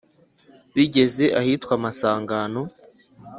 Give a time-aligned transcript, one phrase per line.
[0.75, 2.61] bigeza ahitwa masangano